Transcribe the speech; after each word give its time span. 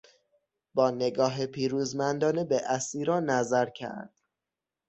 با 0.73 0.91
نگاه 0.91 1.45
پیروزمندانه 1.45 2.43
به 2.43 2.61
اسیران 2.65 3.29
نظر 3.29 3.69
کرد. 3.69 4.13